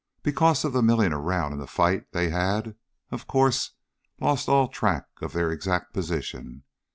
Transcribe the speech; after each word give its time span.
Because 0.23 0.65
of 0.65 0.73
the 0.73 0.81
milling 0.81 1.13
around 1.13 1.53
in 1.53 1.59
the 1.59 1.67
fight 1.67 2.11
they 2.11 2.31
had, 2.31 2.75
of 3.11 3.27
course, 3.27 3.73
lost 4.19 4.49
all 4.49 4.67
track 4.67 5.05
of 5.21 5.33
their 5.33 5.51
exact 5.51 5.93
position. 5.93 6.63